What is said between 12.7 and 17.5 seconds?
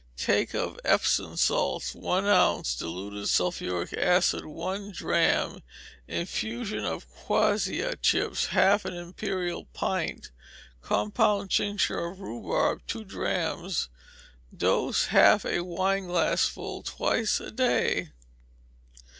two drachms. Dose, half a wineglassful twice